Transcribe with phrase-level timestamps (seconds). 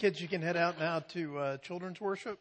[0.00, 2.38] Kids, you can head out now to uh, children's worship.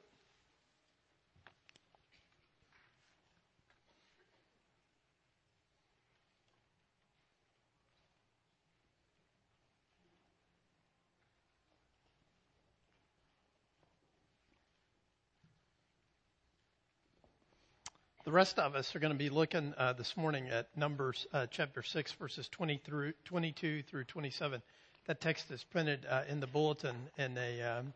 [18.24, 21.48] The rest of us are going to be looking uh, this morning at Numbers uh,
[21.52, 24.62] chapter 6, verses 20 through, 22 through 27.
[25.10, 26.96] That text is printed uh, in the bulletin.
[27.18, 27.94] And um,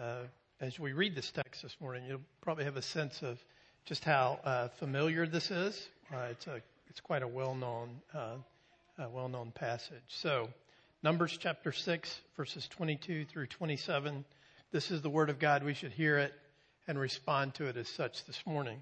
[0.00, 0.18] uh,
[0.60, 3.44] as we read this text this morning, you'll probably have a sense of
[3.84, 5.88] just how uh, familiar this is.
[6.14, 7.88] Uh, it's, a, it's quite a well-known,
[8.96, 10.04] well-known passage.
[10.06, 10.48] So,
[11.02, 14.24] Numbers chapter 6, verses 22 through 27.
[14.70, 15.64] This is the word of God.
[15.64, 16.32] We should hear it
[16.86, 18.78] and respond to it as such this morning.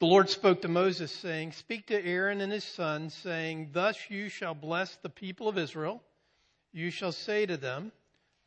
[0.00, 4.28] The Lord spoke to Moses, saying, Speak to Aaron and his sons, saying, Thus you
[4.28, 6.02] shall bless the people of Israel.
[6.76, 7.90] You shall say to them,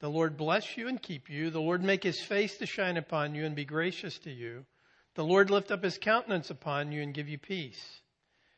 [0.02, 1.50] The Lord bless you and keep you.
[1.50, 4.68] The Lord make his face to shine upon you and be gracious to you.
[5.16, 8.02] The Lord lift up his countenance upon you and give you peace.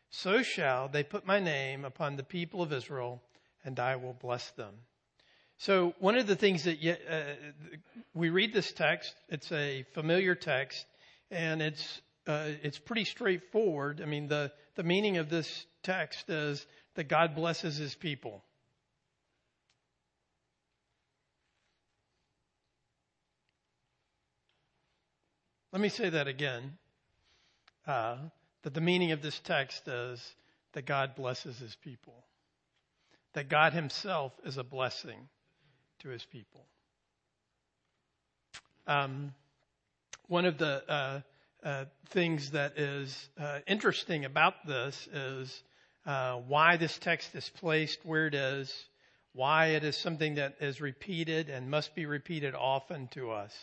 [0.10, 3.22] So shall they put my name upon the people of Israel,
[3.64, 4.74] and I will bless them.
[5.58, 6.78] So, one of the things that
[7.10, 7.50] uh,
[8.14, 10.86] we read this text, it's a familiar text,
[11.30, 14.02] and it's uh, it's pretty straightforward.
[14.02, 18.44] I mean, the, the meaning of this text is that God blesses his people.
[25.72, 26.78] Let me say that again.
[27.88, 28.18] Uh,
[28.64, 30.36] that the meaning of this text is
[30.74, 32.26] that God blesses his people.
[33.34, 35.30] That God himself is a blessing
[36.00, 36.66] to his people.
[38.86, 39.34] Um,
[40.28, 41.22] one of the uh,
[41.64, 45.64] uh, things that is uh, interesting about this is
[46.06, 48.74] uh, why this text is placed where it is,
[49.34, 53.54] why it is something that is repeated and must be repeated often to us,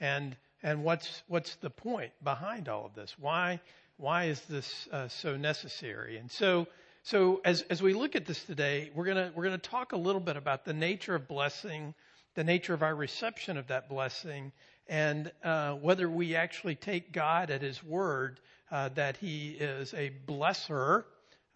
[0.00, 3.14] and and what's what's the point behind all of this?
[3.18, 3.60] Why
[3.96, 6.18] why is this uh, so necessary?
[6.18, 6.66] And so
[7.02, 10.20] so as as we look at this today, we're gonna we're gonna talk a little
[10.20, 11.94] bit about the nature of blessing,
[12.34, 14.52] the nature of our reception of that blessing,
[14.86, 20.12] and uh, whether we actually take God at His word uh, that He is a
[20.26, 21.04] blesser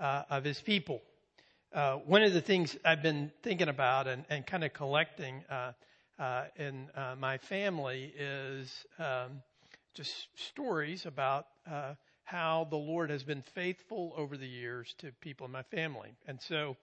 [0.01, 1.01] uh, of His people.
[1.73, 5.45] Uh, one of the things I've been thinking about and, and kind of collecting
[6.19, 6.89] uh, uh, in
[7.19, 9.43] my family is um,
[9.95, 11.47] just stories about
[12.25, 16.17] how the Lord has been faithful over the years to people in my family.
[16.27, 16.77] And so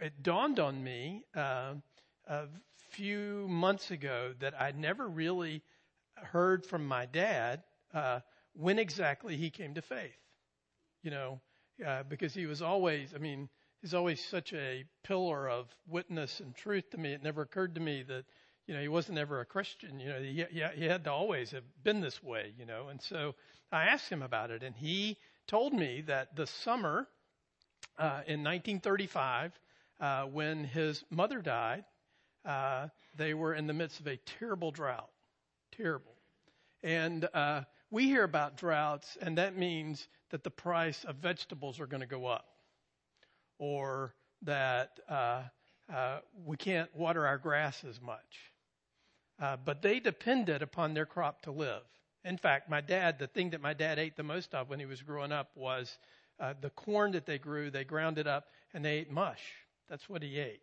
[0.00, 2.46] it dawned on me a
[2.90, 5.62] few months ago that I'd never really
[6.16, 7.62] heard from my dad
[7.94, 8.20] uh,
[8.54, 10.16] when exactly he came to faith.
[11.02, 11.40] You know,
[11.84, 13.48] uh, because he was always, I mean,
[13.82, 17.12] he's always such a pillar of witness and truth to me.
[17.12, 18.24] It never occurred to me that,
[18.66, 19.98] you know, he wasn't ever a Christian.
[20.00, 20.44] You know, he,
[20.74, 22.88] he had to always have been this way, you know.
[22.88, 23.34] And so
[23.72, 27.08] I asked him about it, and he told me that the summer
[27.98, 29.52] uh, in 1935,
[30.00, 31.84] uh, when his mother died,
[32.44, 35.10] uh, they were in the midst of a terrible drought.
[35.76, 36.14] Terrible.
[36.82, 41.86] And uh, we hear about droughts, and that means that the price of vegetables are
[41.86, 42.46] going to go up,
[43.62, 44.12] or
[44.42, 45.42] that uh,
[45.94, 48.50] uh, we can't water our grass as much.
[49.40, 51.82] Uh, but they depended upon their crop to live.
[52.24, 54.84] In fact, my dad, the thing that my dad ate the most of when he
[54.84, 55.96] was growing up was
[56.40, 57.70] uh, the corn that they grew.
[57.70, 59.42] They ground it up and they ate mush.
[59.88, 60.62] That's what he ate.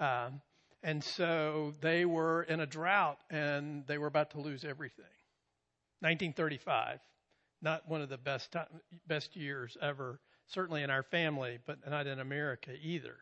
[0.00, 0.40] Um,
[0.82, 5.04] and so they were in a drought and they were about to lose everything.
[6.00, 6.98] 1935,
[7.62, 8.66] not one of the best time,
[9.06, 10.18] best years ever,
[10.48, 13.16] certainly in our family, but not in America either.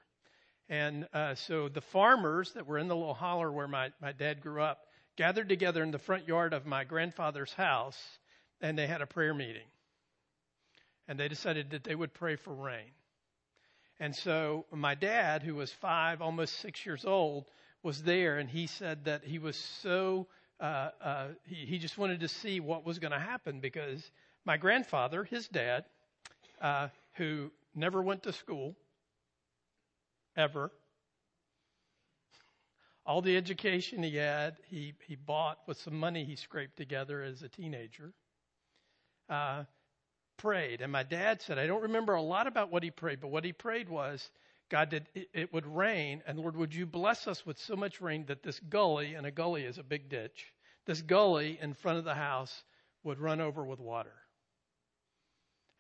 [0.69, 4.41] And uh, so the farmers that were in the little holler where my, my dad
[4.41, 4.81] grew up
[5.17, 7.99] gathered together in the front yard of my grandfather's house
[8.61, 9.67] and they had a prayer meeting.
[11.07, 12.93] And they decided that they would pray for rain.
[14.01, 17.45] And so my dad, who was five, almost six years old,
[17.83, 20.27] was there, and he said that he was so
[20.61, 24.03] uh, uh, he, he just wanted to see what was going to happen because
[24.45, 25.85] my grandfather, his dad,
[26.61, 28.77] uh, who never went to school
[30.37, 30.71] ever,
[33.07, 37.43] all the education he had, he he bought with some money he scraped together as
[37.43, 38.13] a teenager.
[39.29, 39.65] Uh,
[40.37, 40.81] prayed.
[40.81, 43.45] And my dad said, I don't remember a lot about what he prayed, but what
[43.45, 44.31] he prayed was,
[44.71, 48.25] God, that it would rain, and Lord, would you bless us with so much rain
[48.27, 50.53] that this gully, and a gully is a big ditch,
[50.87, 52.65] this gully in front of the house
[53.05, 54.15] would run over with water.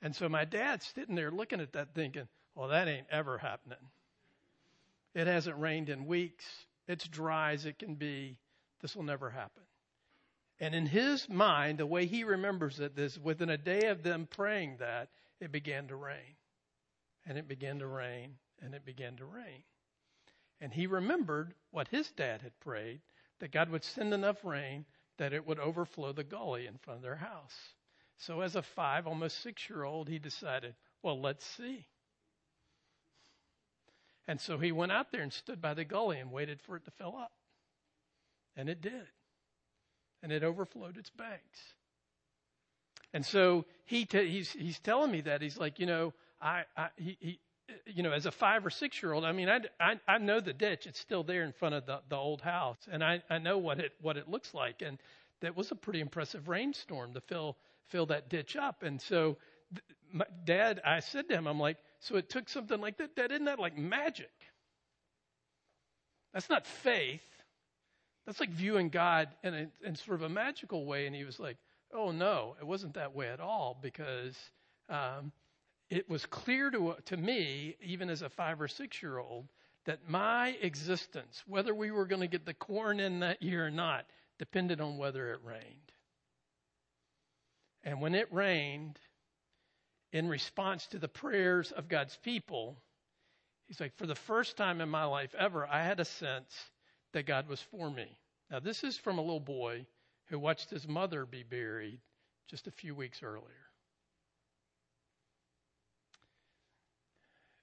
[0.05, 3.79] And so my dad's sitting there looking at that thinking, well, that ain't ever happening.
[5.15, 6.45] It hasn't rained in weeks.
[6.87, 8.37] It's dry as it can be.
[8.83, 9.63] This will never happen.
[10.61, 14.29] And in his mind, the way he remembers it is within a day of them
[14.31, 15.09] praying that,
[15.41, 16.37] it began to rain.
[17.27, 19.63] And it began to rain, and it began to rain.
[20.61, 23.01] And he remembered what his dad had prayed
[23.39, 24.85] that God would send enough rain
[25.17, 27.57] that it would overflow the gully in front of their house.
[28.19, 31.87] So, as a five, almost six year old, he decided, well, let's see.
[34.27, 36.85] And so he went out there and stood by the gully and waited for it
[36.87, 37.33] to fill up.
[38.57, 39.07] And it did.
[40.23, 41.61] And it overflowed its banks.
[43.13, 45.43] And so he t- he's, he's telling me that.
[45.43, 47.41] He's like, you know, I, I he, he,
[47.87, 50.41] you know, as a five or six year old, I mean, I, I, I know
[50.41, 50.87] the ditch.
[50.87, 52.79] It's still there in front of the, the old house.
[52.91, 54.81] And I, I know what it, what it looks like.
[54.81, 54.99] And
[55.45, 57.57] that was a pretty impressive rainstorm to fill,
[57.89, 58.83] fill that ditch up.
[58.83, 59.37] And so
[60.13, 63.17] my dad, I said to him, I'm like, so it took something like that.
[63.17, 64.31] That isn't that like magic?
[66.33, 67.23] That's not faith.
[68.27, 71.07] That's like viewing God in a, in sort of a magical way.
[71.07, 71.57] And he was like,
[71.93, 74.37] oh no, it wasn't that way at all because
[74.89, 75.33] um,
[75.91, 79.47] it was clear to to me, even as a five or six year old,
[79.85, 83.71] that my existence, whether we were going to get the corn in that year or
[83.71, 84.07] not,
[84.45, 85.91] depended on whether it rained.
[87.83, 88.99] And when it rained,
[90.13, 92.77] in response to the prayers of God's people,
[93.67, 96.55] he's like, for the first time in my life ever, I had a sense
[97.15, 98.19] that God was for me.
[98.51, 99.87] Now, this is from a little boy
[100.27, 102.01] who watched his mother be buried
[102.47, 103.49] just a few weeks earlier.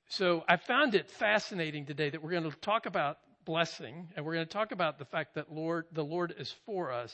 [0.09, 4.33] So I found it fascinating today that we're going to talk about blessing and we're
[4.33, 7.13] going to talk about the fact that Lord the Lord is for us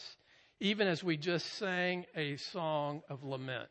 [0.59, 3.69] even as we just sang a song of lament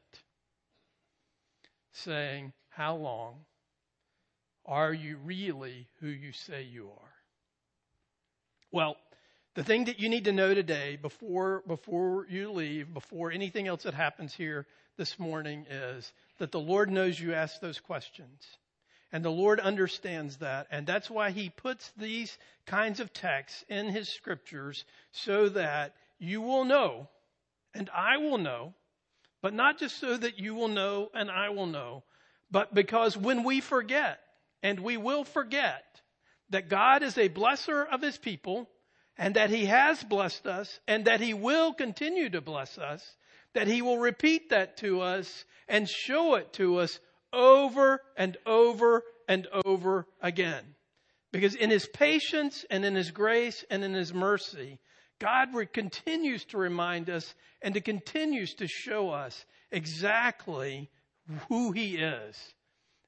[2.05, 3.45] saying, How long?
[4.65, 7.13] Are you really who you say you are?
[8.73, 8.97] Well,
[9.55, 13.85] the thing that you need to know today before, before you leave, before anything else
[13.85, 14.67] that happens here
[14.99, 18.45] this morning is that the Lord knows you ask those questions.
[19.13, 20.67] And the Lord understands that.
[20.71, 22.37] And that's why He puts these
[22.67, 27.09] kinds of texts in His scriptures so that you will know
[27.75, 28.75] and I will know
[29.47, 32.03] but not just so that you will know and I will know,
[32.51, 34.19] but because when we forget,
[34.61, 35.85] and we will forget,
[36.51, 38.69] that God is a blesser of his people,
[39.17, 43.17] and that he has blessed us, and that he will continue to bless us,
[43.53, 46.99] that he will repeat that to us and show it to us
[47.37, 50.65] over and over and over again.
[51.33, 54.79] Because in his patience and in his grace and in his mercy,
[55.19, 60.91] God continues to remind us and to continues to show us exactly
[61.49, 62.37] who he is,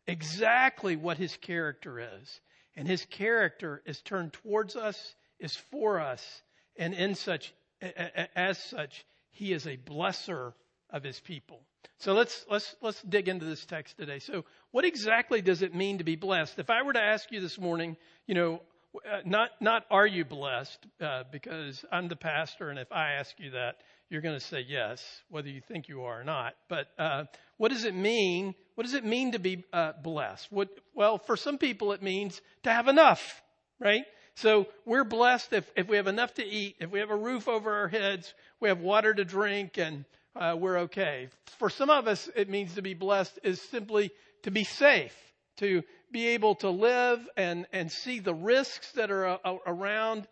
[0.06, 2.40] exactly what his character is.
[2.76, 6.42] And his character is turned towards us, is for us,
[6.76, 10.52] and in such as such, he is a blesser
[10.90, 11.62] of his people.
[11.98, 14.20] So let's let's let's dig into this text today.
[14.20, 16.58] So what exactly does it mean to be blessed?
[16.58, 17.96] If I were to ask you this morning,
[18.26, 18.60] you know,
[18.96, 23.34] uh, not not are you blessed uh, because I'm the pastor, and if I ask
[23.38, 23.78] you that,
[24.10, 26.54] you're going to say yes, whether you think you are or not.
[26.68, 27.24] But uh,
[27.56, 28.54] what does it mean?
[28.74, 30.50] What does it mean to be uh, blessed?
[30.50, 33.42] What, well, for some people, it means to have enough,
[33.78, 34.04] right?
[34.36, 37.48] So we're blessed if, if we have enough to eat, if we have a roof
[37.48, 40.04] over our heads, we have water to drink, and
[40.38, 41.28] uh, we're okay.
[41.58, 44.10] For some of us, it means to be blessed is simply
[44.44, 45.14] to be safe,
[45.58, 50.28] to be able to live and, and see the risks that are uh, around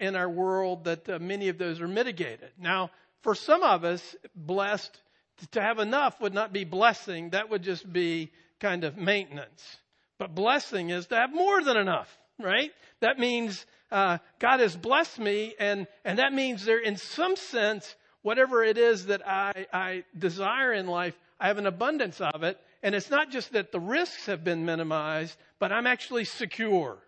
[0.00, 2.50] in our world that uh, many of those are mitigated.
[2.58, 2.90] Now,
[3.22, 4.96] for some of us, blessed
[5.52, 7.30] to have enough would not be blessing.
[7.30, 9.78] That would just be kind of maintenance.
[10.18, 12.08] But blessing is to have more than enough,
[12.40, 12.70] right?
[13.00, 17.94] That means uh, God has blessed me, and and that means there, in some sense,
[18.28, 22.60] whatever it is that I I desire in life, I have an abundance of it,
[22.82, 26.98] and it's not just that the risks have been minimized, but I'm actually secure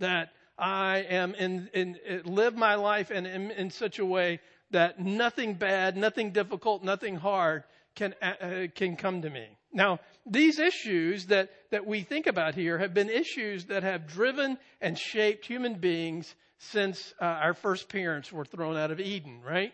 [0.00, 4.40] that I am in, in live my life in, in, in such a way
[4.72, 7.62] that nothing bad, nothing difficult, nothing hard
[7.94, 9.46] can, uh, uh, can come to me.
[9.72, 14.58] Now, these issues that, that we think about here have been issues that have driven
[14.80, 19.72] and shaped human beings since uh, our first parents were thrown out of Eden, right?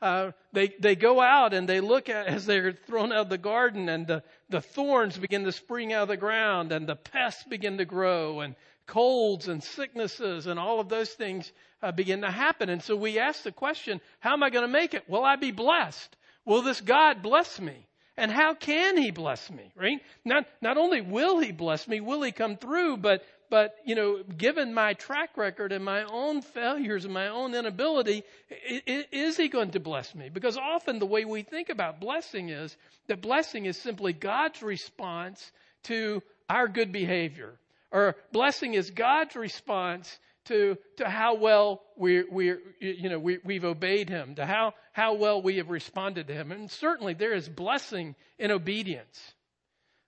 [0.00, 3.38] Uh, they they go out and they look at as they're thrown out of the
[3.38, 7.42] garden and the, the thorns begin to spring out of the ground and the pests
[7.44, 8.54] begin to grow and
[8.86, 11.50] colds and sicknesses and all of those things
[11.82, 12.68] uh, begin to happen.
[12.68, 15.08] And so we ask the question, how am I going to make it?
[15.08, 16.16] Will I be blessed?
[16.44, 17.87] Will this God bless me?
[18.18, 20.00] And how can he bless me, right?
[20.24, 24.24] Not, not only will he bless me, will he come through, but, but, you know,
[24.24, 29.70] given my track record and my own failures and my own inability, is he going
[29.70, 30.30] to bless me?
[30.30, 35.52] Because often the way we think about blessing is that blessing is simply God's response
[35.84, 36.20] to
[36.50, 37.54] our good behavior.
[37.92, 43.64] Or blessing is God's response to, to how well we, we, you know, we, we've
[43.64, 46.52] obeyed him, to how, how well we have responded to him.
[46.52, 49.34] And certainly there is blessing in obedience.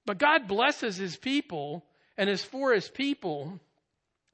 [0.07, 1.85] But God blesses his people
[2.17, 3.61] and is for his people,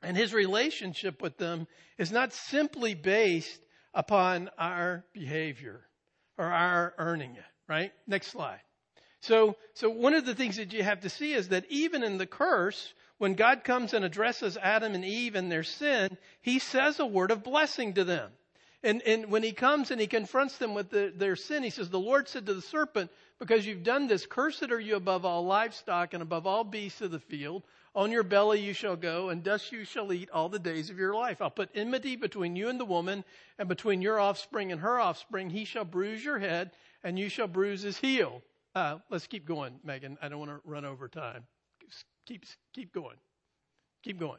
[0.02, 1.66] and his relationship with them
[1.98, 3.60] is not simply based
[3.94, 5.80] upon our behavior
[6.36, 7.92] or our earning it, right?
[8.06, 8.60] Next slide.
[9.26, 12.16] So, so one of the things that you have to see is that even in
[12.16, 17.00] the curse, when God comes and addresses Adam and Eve and their sin, he says
[17.00, 18.30] a word of blessing to them.
[18.84, 21.90] And, and when he comes and he confronts them with the, their sin, he says,
[21.90, 25.44] The Lord said to the serpent, Because you've done this, cursed are you above all
[25.44, 27.64] livestock and above all beasts of the field.
[27.96, 30.98] On your belly you shall go, and dust you shall eat all the days of
[30.98, 31.42] your life.
[31.42, 33.24] I'll put enmity between you and the woman,
[33.58, 35.50] and between your offspring and her offspring.
[35.50, 36.70] He shall bruise your head,
[37.02, 38.40] and you shall bruise his heel.
[38.76, 40.18] Uh, let's keep going, Megan.
[40.22, 41.42] I don't want to run over time
[42.26, 43.16] keep keep going,
[44.02, 44.38] keep going.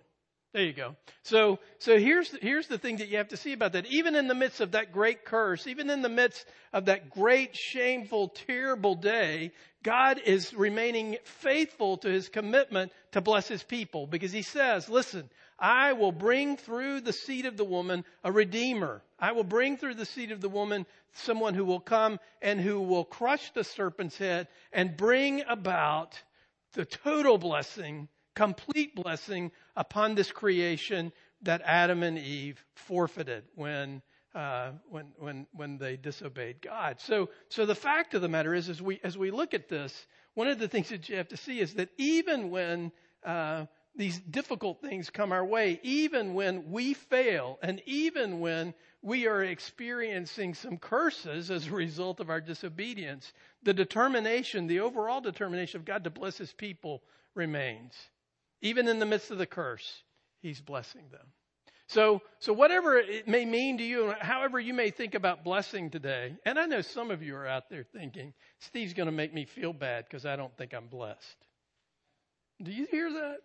[0.54, 0.96] There you go.
[1.24, 3.86] So so here's here's the thing that you have to see about that.
[3.88, 7.56] Even in the midst of that great curse, even in the midst of that great
[7.56, 9.52] shameful, terrible day,
[9.84, 15.30] God is remaining faithful to His commitment to bless His people because He says, "Listen."
[15.60, 19.02] I will bring through the seed of the woman a redeemer.
[19.20, 22.82] I will bring through the seed of the woman someone who will come and who
[22.82, 26.22] will crush the serpent's head and bring about
[26.74, 31.12] the total blessing, complete blessing upon this creation
[31.42, 34.02] that Adam and Eve forfeited when
[34.36, 37.00] uh, when when when they disobeyed God.
[37.00, 40.06] So so the fact of the matter is, as we as we look at this,
[40.36, 42.92] one of the things that you have to see is that even when
[43.26, 43.66] uh,
[43.98, 49.44] these difficult things come our way, even when we fail, and even when we are
[49.44, 55.86] experiencing some curses as a result of our disobedience, the determination, the overall determination of
[55.86, 57.02] God to bless his people
[57.34, 57.94] remains.
[58.62, 60.04] Even in the midst of the curse,
[60.42, 61.26] he's blessing them.
[61.88, 66.36] So, so whatever it may mean to you, however you may think about blessing today,
[66.46, 69.46] and I know some of you are out there thinking, Steve's going to make me
[69.46, 71.38] feel bad because I don't think I'm blessed.
[72.62, 73.38] Do you hear that?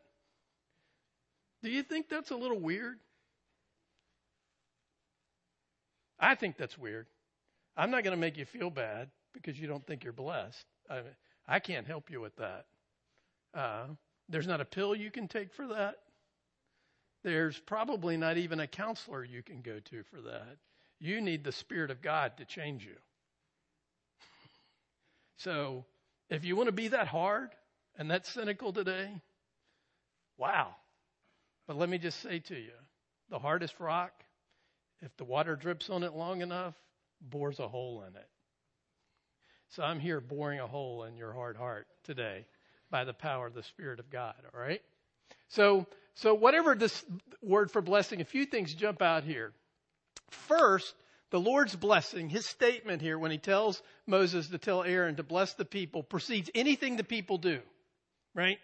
[1.62, 2.98] Do you think that's a little weird?
[6.18, 7.06] I think that's weird.
[7.76, 10.64] I'm not going to make you feel bad because you don't think you're blessed.
[10.90, 11.00] I,
[11.48, 12.66] I can't help you with that.
[13.54, 13.86] Uh,
[14.28, 15.96] there's not a pill you can take for that.
[17.24, 20.56] There's probably not even a counselor you can go to for that.
[20.98, 22.96] You need the Spirit of God to change you.
[25.36, 25.84] so,
[26.30, 27.50] if you want to be that hard
[27.96, 29.10] and that cynical today,
[30.38, 30.74] wow.
[31.66, 32.72] But let me just say to you
[33.30, 34.12] the hardest rock,
[35.00, 36.74] if the water drips on it long enough,
[37.20, 38.28] bores a hole in it.
[39.70, 42.44] So I'm here boring a hole in your hard heart today
[42.90, 44.82] by the power of the Spirit of God, all right?
[45.48, 47.04] So, so whatever this
[47.42, 49.52] word for blessing, a few things jump out here.
[50.30, 50.94] First,
[51.30, 55.54] the Lord's blessing, his statement here when he tells Moses to tell Aaron to bless
[55.54, 57.60] the people precedes anything the people do,
[58.34, 58.58] right?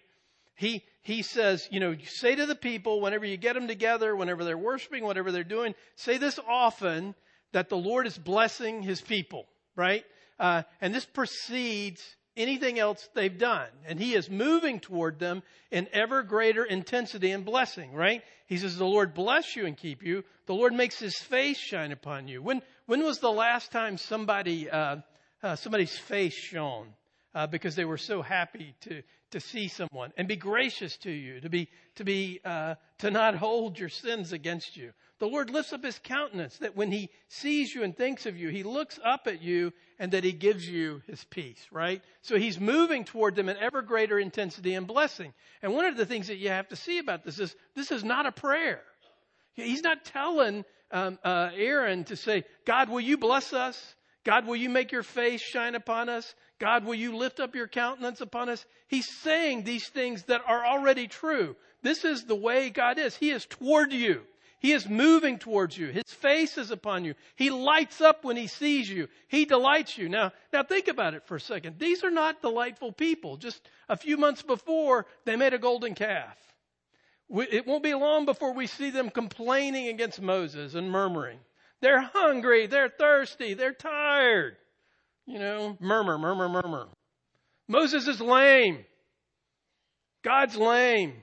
[0.59, 4.43] He, he says, you know, say to the people whenever you get them together, whenever
[4.45, 7.15] they're worshiping, whatever they're doing, say this often
[7.53, 9.47] that the Lord is blessing his people,
[9.77, 10.05] right?
[10.37, 12.03] Uh, and this precedes
[12.37, 13.69] anything else they've done.
[13.87, 18.23] And he is moving toward them in ever greater intensity and blessing, right?
[18.49, 20.25] He says, the Lord bless you and keep you.
[20.47, 22.43] The Lord makes his face shine upon you.
[22.43, 24.97] When, when was the last time somebody, uh,
[25.41, 26.89] uh, somebody's face shone?
[27.35, 31.41] Uh, because they were so happy to, to see someone and be gracious to you,
[31.41, 34.93] to be, to be, uh, to not hold your sins against you.
[35.19, 38.49] The Lord lifts up his countenance that when he sees you and thinks of you,
[38.49, 42.03] he looks up at you and that he gives you his peace, right?
[42.23, 45.35] So he's moving toward them in ever greater intensity and blessing.
[45.61, 48.05] And one of the things that you have to see about this is this is
[48.05, 48.83] not a prayer.
[49.55, 53.97] He's not telling um, uh, Aaron to say, God, will you bless us?
[54.29, 56.35] God, will you make your face shine upon us?
[56.59, 58.67] God, will you lift up your countenance upon us?
[58.87, 61.57] He's saying these things that are already true.
[61.81, 63.17] This is the way God is.
[63.17, 64.21] He is toward you.
[64.61, 65.87] He is moving towards you.
[65.87, 67.15] His face is upon you.
[67.37, 69.09] He lights up when he sees you.
[69.29, 70.11] He delights you.
[70.11, 71.79] Now, now think about it for a second.
[71.79, 73.39] These are not delightful people.
[73.39, 76.37] Just a few months before, they made a golden calf.
[77.31, 81.39] it won't be long before we see them complaining against Moses and murmuring.
[81.81, 82.67] They're hungry.
[82.67, 83.55] They're thirsty.
[83.55, 84.57] They're tired.
[85.27, 86.89] You know, murmur, murmur, murmur.
[87.69, 88.85] Moses is lame.
[90.23, 91.15] God's lame.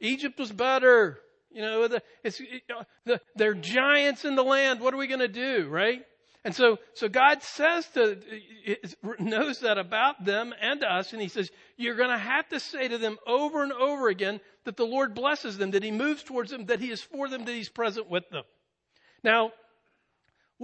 [0.00, 1.18] Egypt was better.
[1.50, 4.80] You know, the, it's, uh, the, they're giants in the land.
[4.80, 6.02] What are we going to do, right?
[6.44, 8.18] And so, so God says to,
[8.68, 12.60] uh, knows that about them and us, and He says, you're going to have to
[12.60, 16.22] say to them over and over again that the Lord blesses them, that He moves
[16.22, 18.44] towards them, that He is for them, that He's present with them.
[19.22, 19.52] Now,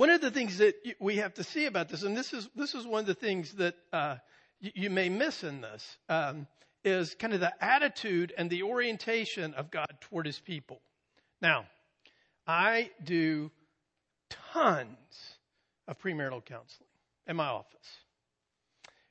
[0.01, 2.75] one of the things that we have to see about this, and this is this
[2.75, 4.17] is one of the things that uh,
[4.59, 6.47] you, you, may miss in this, um,
[6.83, 10.81] is kind of the attitude and the orientation of God toward His people.
[11.43, 11.67] Now,
[12.47, 13.51] I do
[14.55, 14.97] tons
[15.87, 16.89] of premarital counseling
[17.27, 17.89] in my office.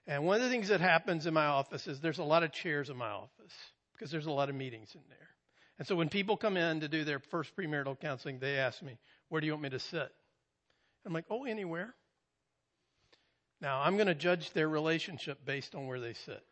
[0.08, 2.52] And one of the things that happens in my office is there's a lot of
[2.52, 3.54] chairs in my office
[3.94, 5.18] because there's a lot of meetings in there.
[5.78, 8.98] And so when people come in to do their first premarital counseling, they ask me,
[9.28, 10.12] Where do you want me to sit?
[11.06, 11.94] I'm like, Oh, anywhere.
[13.62, 16.44] Now, I'm going to judge their relationship based on where they sit.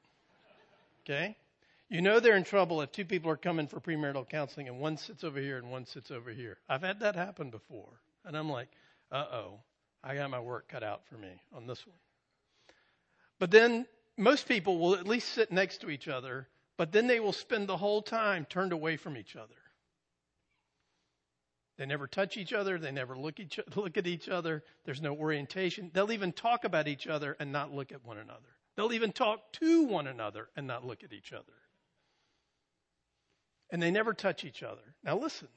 [1.06, 1.38] Okay?
[1.90, 4.98] You know they're in trouble if two people are coming for premarital counseling and one
[4.98, 6.58] sits over here and one sits over here.
[6.68, 8.02] I've had that happen before.
[8.26, 8.68] And I'm like,
[9.10, 9.60] uh oh,
[10.04, 11.96] I got my work cut out for me on this one.
[13.40, 13.86] But then
[14.18, 17.70] most people will at least sit next to each other, but then they will spend
[17.70, 19.56] the whole time turned away from each other.
[21.78, 22.80] They never touch each other.
[22.80, 24.64] They never look, each, look at each other.
[24.86, 25.92] There's no orientation.
[25.94, 28.58] They'll even talk about each other and not look at one another.
[28.76, 31.54] They'll even talk to one another and not look at each other.
[33.72, 34.82] And they never touch each other.
[35.04, 35.50] Now listen,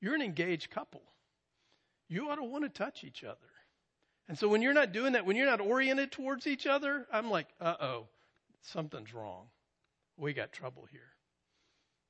[0.00, 1.02] you're an engaged couple.
[2.08, 3.38] You ought to want to touch each other.
[4.28, 7.30] And so when you're not doing that, when you're not oriented towards each other, I'm
[7.30, 8.08] like, uh oh,
[8.62, 9.46] something's wrong.
[10.16, 11.13] We got trouble here.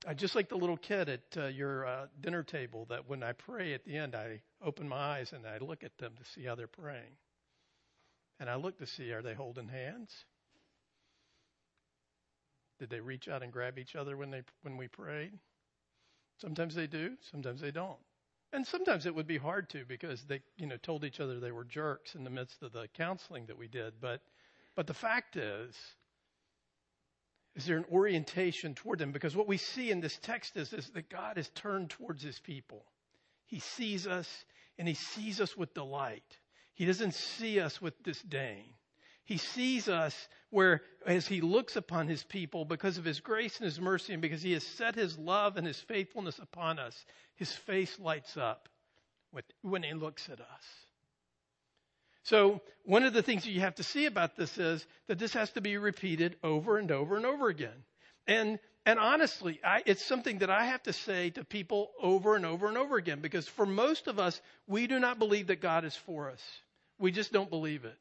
[0.07, 3.33] I just like the little kid at uh, your uh, dinner table that when I
[3.33, 6.45] pray at the end, I open my eyes and I look at them to see
[6.45, 7.17] how they're praying.
[8.39, 10.11] And I look to see are they holding hands?
[12.79, 15.33] Did they reach out and grab each other when they when we prayed?
[16.39, 17.99] Sometimes they do, sometimes they don't.
[18.53, 21.53] And sometimes it would be hard to because they, you know, told each other they
[21.53, 23.95] were jerks in the midst of the counseling that we did.
[24.01, 24.21] But
[24.77, 25.75] but the fact is,
[27.57, 29.13] is there an orientation toward them?
[29.13, 32.39] Because what we see in this text is, is that God is turned towards his
[32.41, 32.85] people.
[33.47, 34.29] He sees us
[34.79, 36.39] and he sees us with delight.
[36.75, 38.65] He doesn't see us with disdain.
[39.25, 40.15] He sees us
[40.51, 44.21] where, as he looks upon his people, because of his grace and his mercy, and
[44.21, 48.69] because he has set his love and his faithfulness upon us, his face lights up
[49.63, 50.65] when he looks at us.
[52.25, 55.33] So, one of the things that you have to see about this is that this
[55.35, 57.85] has to be repeated over and over and over again.
[58.27, 62.45] And and honestly, I, it's something that I have to say to people over and
[62.45, 65.87] over and over again because for most of us, we do not believe that God
[65.87, 66.43] is for us.
[66.99, 67.97] We just don't believe it.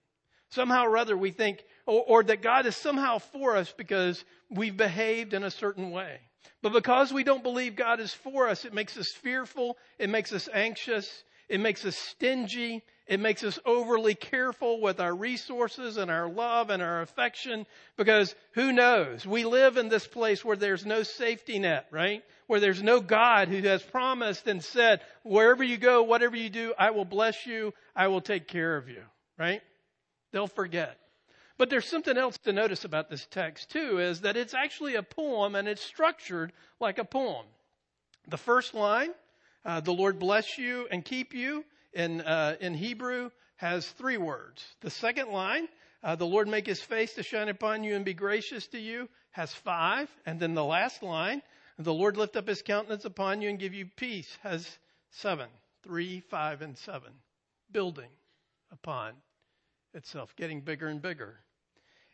[0.50, 4.76] Somehow or other, we think, or, or that God is somehow for us because we've
[4.76, 6.20] behaved in a certain way.
[6.62, 10.34] But because we don't believe God is for us, it makes us fearful, it makes
[10.34, 16.10] us anxious, it makes us stingy, it makes us overly careful with our resources and
[16.10, 17.66] our love and our affection
[17.98, 19.26] because who knows?
[19.26, 22.24] We live in this place where there's no safety net, right?
[22.48, 26.74] Where there's no God who has promised and said, wherever you go, whatever you do,
[26.80, 29.04] I will bless you, I will take care of you,
[29.38, 29.62] right?
[30.32, 30.98] They'll forget.
[31.58, 35.04] But there's something else to notice about this text too, is that it's actually a
[35.04, 37.46] poem and it's structured like a poem.
[38.30, 39.12] The first line,
[39.66, 44.64] uh, the Lord bless you and keep you, in, uh, in Hebrew has three words.
[44.82, 45.68] The second line,
[46.04, 49.10] uh, the Lord make his face to shine upon you and be gracious to you,
[49.32, 50.10] has five.
[50.26, 51.42] And then the last line,
[51.78, 54.68] the Lord lift up his countenance upon you and give you peace, has
[55.12, 55.48] seven.
[55.84, 57.12] Three, five, and seven.
[57.72, 58.10] Building
[58.72, 59.14] upon
[59.94, 61.36] itself, getting bigger and bigger.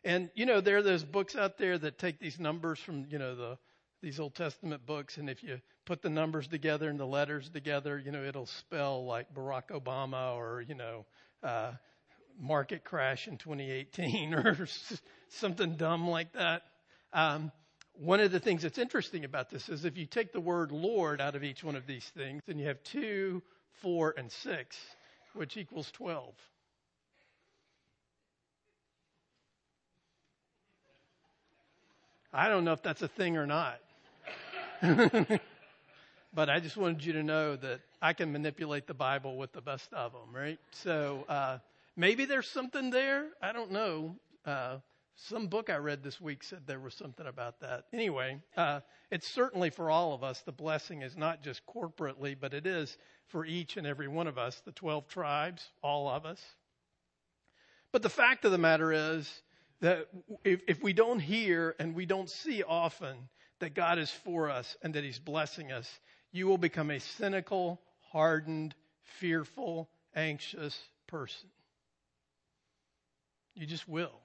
[0.04, 3.20] And you know, there are those books out there that take these numbers from you
[3.20, 3.58] know the
[4.02, 7.98] these Old Testament books, and if you put the numbers together and the letters together,
[7.98, 11.06] you know, it'll spell like Barack Obama or you know,
[11.44, 11.72] uh,
[12.40, 14.68] market crash in 2018 or
[15.30, 16.64] something dumb like that.
[17.14, 17.52] Um,
[17.94, 21.20] one of the things that's interesting about this is if you take the word Lord
[21.20, 23.44] out of each one of these things, then you have two,
[23.82, 24.78] four, and six,
[25.34, 26.34] which equals 12.
[32.32, 33.80] I don't know if that's a thing or not.
[36.34, 39.62] but I just wanted you to know that I can manipulate the Bible with the
[39.62, 40.60] best of them, right?
[40.72, 41.60] So uh,
[41.98, 43.28] maybe there's something there.
[43.42, 44.16] I don't know.
[44.46, 44.78] Uh,
[45.16, 47.86] some book I read this week said there was something about that.
[47.92, 48.80] Anyway, uh,
[49.12, 50.42] it's certainly for all of us.
[50.42, 54.38] The blessing is not just corporately, but it is for each and every one of
[54.38, 56.42] us, the 12 tribes, all of us.
[57.92, 59.42] But the fact of the matter is,
[59.82, 60.08] that
[60.44, 63.16] if, if we don't hear and we don't see often
[63.60, 65.90] that God is for us and that He's blessing us,
[66.32, 68.76] you will become a cynical, hardened,
[69.20, 71.50] fearful, anxious person.
[73.56, 74.20] You just will.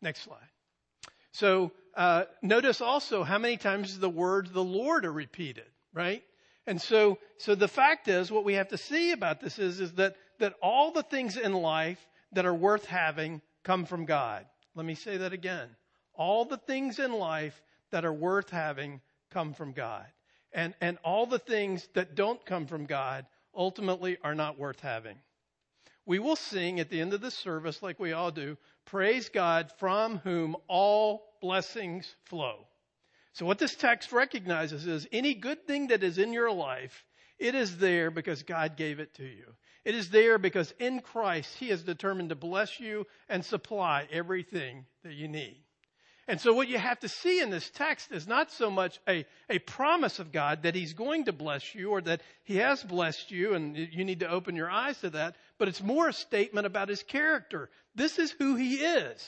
[0.00, 0.48] Next slide.
[1.32, 6.22] So uh, notice also how many times the words the Lord are repeated, right?
[6.66, 9.92] And so, so the fact is, what we have to see about this is, is
[9.94, 11.98] that, that all the things in life
[12.32, 14.46] that are worth having come from God.
[14.74, 15.68] Let me say that again.
[16.14, 17.60] All the things in life
[17.94, 20.04] that are worth having come from God.
[20.52, 25.16] And, and all the things that don't come from God ultimately are not worth having.
[26.04, 29.70] We will sing at the end of the service, like we all do, praise God
[29.78, 32.66] from whom all blessings flow.
[33.32, 37.04] So what this text recognizes is any good thing that is in your life,
[37.38, 39.54] it is there because God gave it to you.
[39.84, 44.84] It is there because in Christ, He is determined to bless you and supply everything
[45.04, 45.63] that you need.
[46.26, 49.26] And so what you have to see in this text is not so much a,
[49.50, 53.30] a promise of God that He's going to bless you or that He has blessed
[53.30, 56.66] you and you need to open your eyes to that, but it's more a statement
[56.66, 57.68] about His character.
[57.94, 59.22] This is who He is.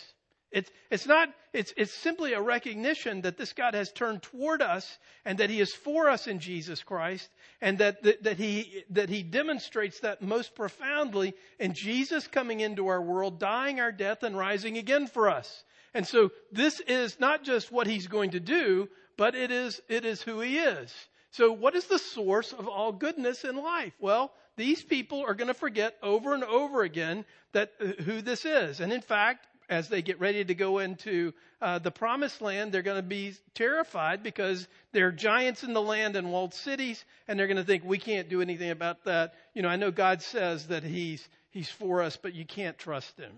[0.53, 4.99] It's, it's not, it's, it's simply a recognition that this God has turned toward us
[5.25, 7.29] and that He is for us in Jesus Christ
[7.61, 12.87] and that, that, that, He, that He demonstrates that most profoundly in Jesus coming into
[12.87, 15.65] our world, dying our death and rising again for us.
[15.97, 20.05] And so this is not just what He's going to do, but it is, it
[20.05, 20.95] is who He is.
[21.31, 23.95] So what is the source of all goodness in life?
[23.99, 28.45] Well, these people are going to forget over and over again that uh, who this
[28.45, 28.81] is.
[28.81, 31.33] And in fact, as they get ready to go into
[31.63, 35.81] uh, the promised land, they're going to be terrified because there are giants in the
[35.81, 39.33] land and walled cities, and they're going to think we can't do anything about that.
[39.55, 43.17] You know, I know God says that He's He's for us, but you can't trust
[43.19, 43.33] Him.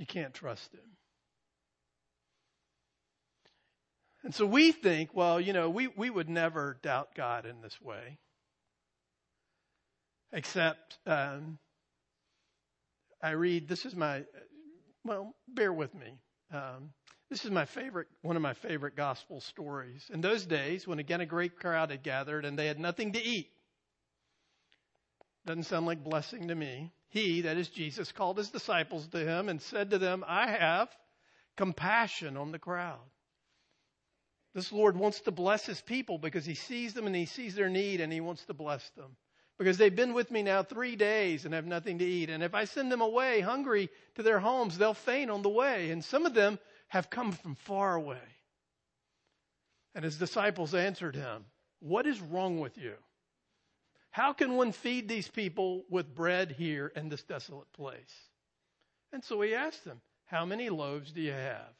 [0.00, 0.80] You can't trust Him.
[4.24, 7.78] And so we think, well, you know, we, we would never doubt God in this
[7.82, 8.18] way.
[10.32, 11.58] Except um,
[13.22, 14.24] I read, this is my,
[15.04, 16.18] well, bear with me.
[16.50, 16.94] Um,
[17.28, 20.08] this is my favorite, one of my favorite gospel stories.
[20.10, 23.22] In those days, when again a great crowd had gathered and they had nothing to
[23.22, 23.50] eat,
[25.44, 26.90] doesn't sound like blessing to me.
[27.10, 30.88] He, that is Jesus, called his disciples to him and said to them, I have
[31.56, 32.98] compassion on the crowd.
[34.54, 37.68] This Lord wants to bless his people because he sees them and he sees their
[37.68, 39.16] need and he wants to bless them
[39.60, 42.30] because they've been with me now three days and have nothing to eat.
[42.30, 45.90] And if I send them away hungry to their homes, they'll faint on the way.
[45.90, 48.16] And some of them have come from far away.
[49.94, 51.44] And his disciples answered him,
[51.80, 52.94] What is wrong with you?
[54.10, 58.12] How can one feed these people with bread here in this desolate place?
[59.12, 61.74] And so he asked them, How many loaves do you have?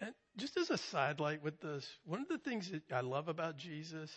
[0.00, 3.56] And just as a sidelight with this, one of the things that I love about
[3.56, 4.10] Jesus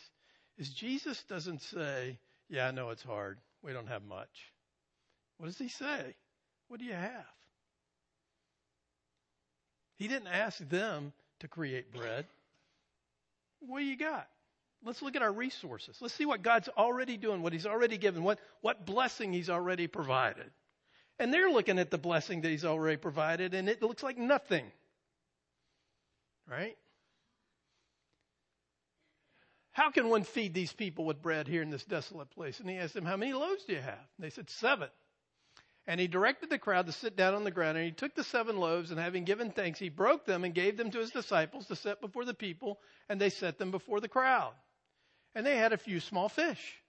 [0.58, 3.40] is Jesus doesn't say, Yeah, I know it's hard.
[3.64, 4.54] We don't have much.
[5.38, 6.16] What does he say?
[6.68, 7.26] What do you have?
[9.98, 12.26] He didn't ask them to create bread.
[13.60, 14.28] What do you got?
[14.84, 15.98] Let's look at our resources.
[16.02, 19.88] Let's see what God's already doing, what He's already given, what, what blessing He's already
[19.88, 20.50] provided.
[21.20, 24.66] And they're looking at the blessing that He's already provided, and it looks like nothing.
[26.50, 26.78] Right?
[29.72, 32.60] How can one feed these people with bread here in this desolate place?
[32.60, 33.94] And he asked them, How many loaves do you have?
[34.18, 34.90] And they said, Seven.
[35.88, 38.24] And he directed the crowd to sit down on the ground, and he took the
[38.24, 41.68] seven loaves, and having given thanks, he broke them and gave them to his disciples
[41.68, 44.54] to set before the people, and they set them before the crowd.
[45.36, 46.82] And they had a few small fish.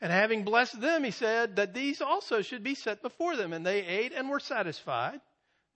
[0.00, 3.52] And having blessed them, he said that these also should be set before them.
[3.52, 5.20] And they ate and were satisfied.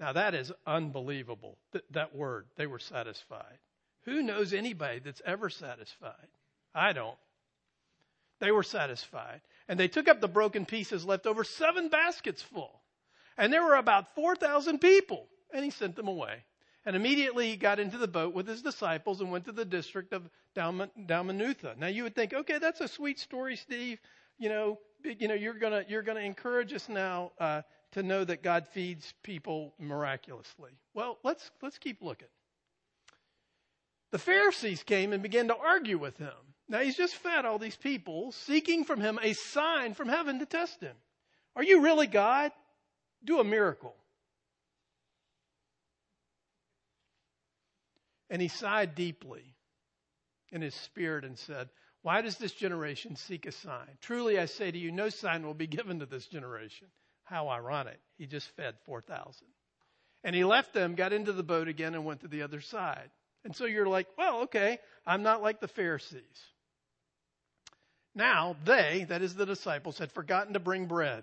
[0.01, 1.59] Now that is unbelievable,
[1.91, 3.59] that word, they were satisfied.
[4.05, 6.29] Who knows anybody that's ever satisfied?
[6.75, 7.19] I don't.
[8.39, 9.41] They were satisfied.
[9.69, 12.81] And they took up the broken pieces left over, seven baskets full.
[13.37, 15.27] And there were about 4,000 people.
[15.53, 16.45] And he sent them away.
[16.89, 20.15] And immediately he got into the boat with his disciples and went to the district
[20.15, 21.77] of Dalmanutha.
[21.77, 24.01] Now you would think, okay, that's a sweet story, Steve.
[24.39, 27.61] You know, you know, you're gonna you're gonna encourage us now uh,
[27.93, 30.71] to know that God feeds people miraculously.
[30.95, 32.29] Well, let's let's keep looking
[34.11, 36.33] the Pharisees came and began to argue with him.
[36.69, 40.47] Now he's just fed all these people, seeking from him a sign from heaven to
[40.47, 40.97] test him.
[41.55, 42.53] Are you really God?
[43.25, 43.95] Do a miracle.
[48.31, 49.55] And he sighed deeply
[50.51, 51.69] in his spirit and said,
[52.03, 53.89] Why does this generation seek a sign?
[54.01, 56.89] Truly I say to you, no sign will be given to this generation.
[57.25, 57.99] How ironic.
[58.17, 59.47] He just fed 4,000.
[60.25, 63.11] And he left them, got into the boat again, and went to the other side.
[63.45, 66.23] And so you're like, well, okay, I'm not like the Pharisees.
[68.15, 71.23] Now, they, that is the disciples, had forgotten to bring bread.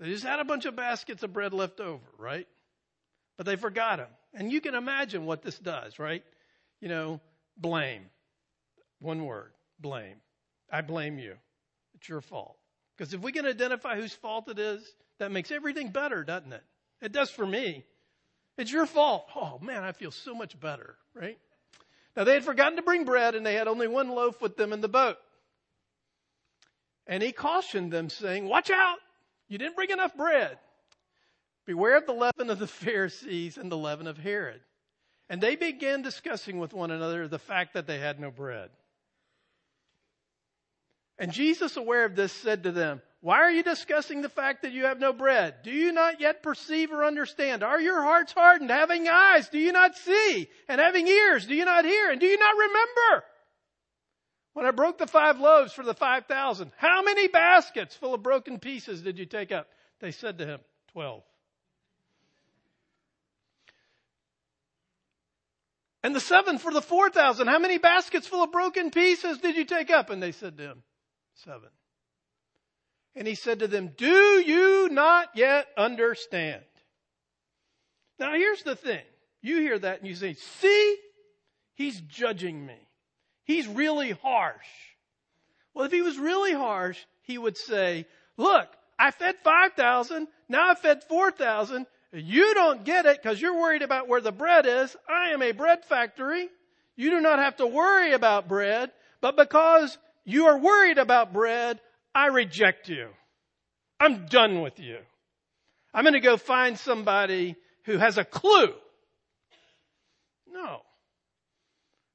[0.00, 2.48] They just had a bunch of baskets of bread left over, right?
[3.36, 4.08] But they forgot him.
[4.34, 6.22] And you can imagine what this does, right?
[6.80, 7.20] You know,
[7.56, 8.02] blame.
[9.00, 10.16] One word, blame.
[10.70, 11.34] I blame you.
[11.94, 12.56] It's your fault.
[12.96, 14.82] Because if we can identify whose fault it is,
[15.18, 16.62] that makes everything better, doesn't it?
[17.00, 17.84] It does for me.
[18.58, 19.26] It's your fault.
[19.34, 21.38] Oh man, I feel so much better, right?
[22.16, 24.72] Now they had forgotten to bring bread and they had only one loaf with them
[24.72, 25.16] in the boat.
[27.06, 28.98] And he cautioned them saying, watch out.
[29.48, 30.58] You didn't bring enough bread.
[31.66, 34.60] Beware of the leaven of the Pharisees and the leaven of Herod.
[35.28, 38.70] And they began discussing with one another the fact that they had no bread.
[41.18, 44.72] And Jesus, aware of this, said to them, Why are you discussing the fact that
[44.72, 45.56] you have no bread?
[45.62, 47.62] Do you not yet perceive or understand?
[47.62, 48.70] Are your hearts hardened?
[48.70, 50.48] Having eyes, do you not see?
[50.66, 52.10] And having ears, do you not hear?
[52.10, 53.24] And do you not remember?
[54.54, 58.22] When I broke the five loaves for the five thousand, how many baskets full of
[58.22, 59.68] broken pieces did you take up?
[60.00, 60.60] They said to him,
[60.92, 61.22] Twelve.
[66.02, 69.56] And the seven for the four thousand, how many baskets full of broken pieces did
[69.56, 70.10] you take up?
[70.10, 70.82] And they said to him,
[71.44, 71.60] 7.
[73.14, 76.62] And he said to them, Do you not yet understand?
[78.18, 79.02] Now here's the thing.
[79.42, 80.96] You hear that and you say, See,
[81.74, 82.76] he's judging me.
[83.44, 84.66] He's really harsh.
[85.74, 90.74] Well, if he was really harsh, he would say, Look, I fed 5,000, now I
[90.74, 91.86] fed 4,000.
[92.12, 94.96] You don't get it because you're worried about where the bread is.
[95.08, 96.48] I am a bread factory.
[96.96, 101.80] You do not have to worry about bread, but because you are worried about bread,
[102.14, 103.08] I reject you.
[104.00, 104.98] I'm done with you.
[105.94, 108.72] I'm going to go find somebody who has a clue.
[110.48, 110.80] No.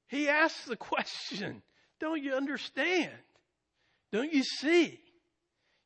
[0.08, 1.62] He asks the question,
[2.00, 3.12] don't you understand?
[4.12, 5.00] Don't you see?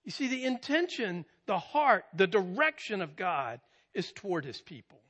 [0.03, 3.59] You see, the intention, the heart, the direction of God
[3.93, 5.01] is toward his people.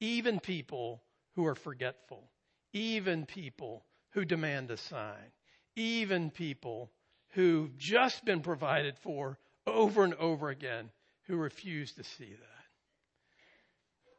[0.00, 1.02] Even people
[1.34, 2.30] who are forgetful.
[2.72, 5.32] Even people who demand a sign
[5.76, 6.90] even people
[7.30, 10.90] who've just been provided for over and over again
[11.26, 12.64] who refuse to see that.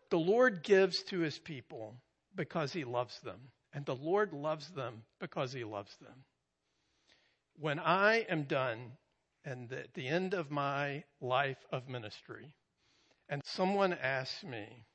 [0.09, 1.95] The Lord gives to his people
[2.35, 3.39] because he loves them,
[3.73, 6.23] and the Lord loves them because he loves them.
[7.59, 8.93] When I am done
[9.45, 12.51] and at the end of my life of ministry,
[13.33, 14.85] and someone asked me,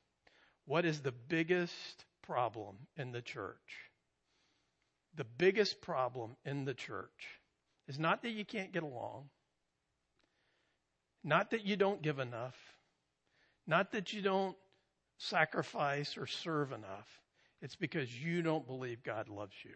[0.65, 3.89] What is the biggest problem in the church?
[5.15, 7.41] the biggest problem in the church
[7.87, 9.29] is not that you can't get along,
[11.23, 12.55] not that you don't give enough,
[13.67, 14.55] not that you don't
[15.17, 17.07] sacrifice or serve enough.
[17.61, 19.75] It's because you don't believe God loves you.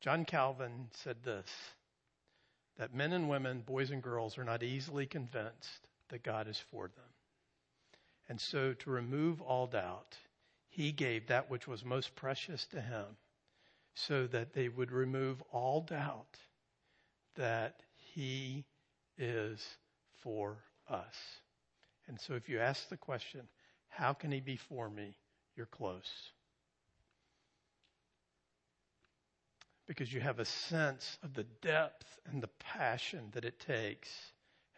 [0.00, 1.48] John Calvin said this
[2.78, 6.88] that men and women, boys and girls, are not easily convinced that God is for
[6.88, 7.04] them.
[8.28, 10.16] And so, to remove all doubt,
[10.68, 13.16] he gave that which was most precious to him
[13.94, 16.36] so that they would remove all doubt
[17.36, 18.64] that he
[19.16, 19.64] is
[20.22, 21.16] for us.
[22.08, 23.42] And so, if you ask the question,
[23.88, 25.16] how can he be for me?
[25.56, 26.10] You're close.
[29.86, 34.10] Because you have a sense of the depth and the passion that it takes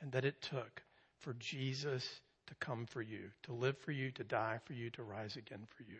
[0.01, 0.83] and that it took
[1.21, 5.03] for Jesus to come for you, to live for you, to die for you, to
[5.03, 5.99] rise again for you.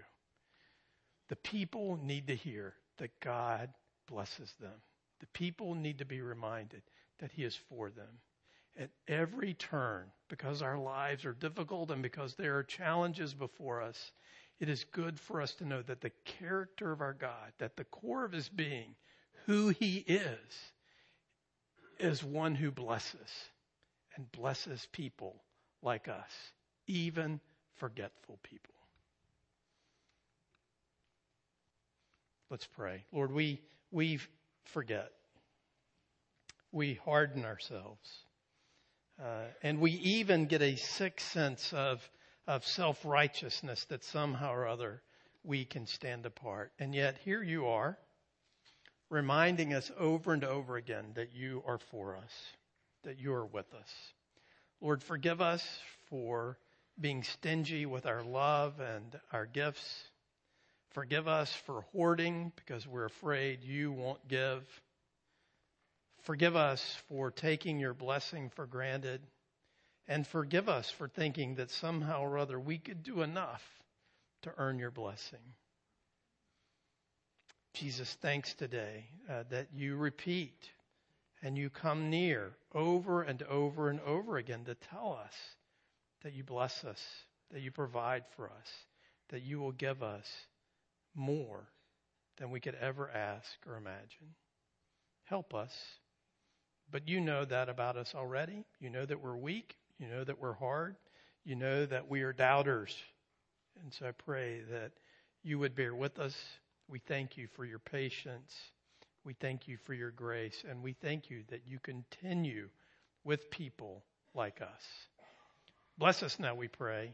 [1.29, 3.71] The people need to hear that God
[4.07, 4.81] blesses them.
[5.21, 6.83] The people need to be reminded
[7.19, 8.21] that He is for them.
[8.79, 14.13] At every turn, because our lives are difficult and because there are challenges before us,
[14.61, 17.85] it is good for us to know that the character of our God, that the
[17.85, 18.95] core of his being,
[19.47, 20.73] who he is,
[21.99, 23.31] is one who blesses
[24.17, 25.43] and blesses people
[25.83, 26.31] like us,
[26.87, 27.41] even
[27.77, 28.75] forgetful people.
[32.51, 33.05] Let's pray.
[33.13, 34.21] Lord, we, we
[34.65, 35.13] forget.
[36.73, 38.09] We harden ourselves.
[39.23, 42.09] Uh, and we even get a sick sense of
[42.49, 45.03] of self righteousness that somehow or other
[45.45, 46.73] we can stand apart.
[46.79, 47.99] And yet here you are,
[49.11, 52.33] reminding us over and over again that you are for us,
[53.05, 53.91] that you are with us.
[54.81, 55.63] Lord, forgive us
[56.09, 56.59] for
[56.99, 60.05] being stingy with our love and our gifts.
[60.93, 64.65] Forgive us for hoarding because we're afraid you won't give.
[66.23, 69.21] Forgive us for taking your blessing for granted.
[70.09, 73.63] And forgive us for thinking that somehow or other we could do enough
[74.43, 75.55] to earn your blessing.
[77.75, 80.71] Jesus, thanks today uh, that you repeat
[81.43, 85.35] and you come near over and over and over again to tell us
[86.23, 87.01] that you bless us,
[87.53, 88.69] that you provide for us,
[89.29, 90.27] that you will give us
[91.15, 91.69] more
[92.39, 94.35] than we could ever ask or imagine.
[95.25, 95.73] Help us.
[96.91, 98.65] But you know that about us already.
[98.81, 99.77] You know that we're weak.
[99.99, 100.97] You know that we're hard.
[101.45, 102.95] You know that we are doubters.
[103.83, 104.93] And so I pray that
[105.43, 106.37] you would bear with us.
[106.89, 108.55] We thank you for your patience.
[109.25, 110.65] We thank you for your grace.
[110.69, 112.69] And we thank you that you continue
[113.25, 114.83] with people like us.
[115.99, 117.13] Bless us now, we pray.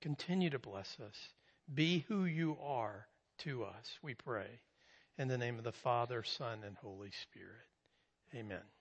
[0.00, 1.16] Continue to bless us.
[1.74, 3.06] Be who you are
[3.38, 4.60] to us, we pray.
[5.18, 7.66] In the name of the Father, Son, and Holy Spirit.
[8.34, 8.79] Amen.